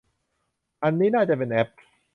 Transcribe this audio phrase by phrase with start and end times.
[0.83, 1.69] อันนั้นน่าจะเป็นแอป